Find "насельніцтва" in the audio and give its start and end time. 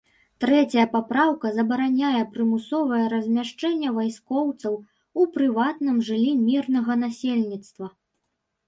7.05-7.87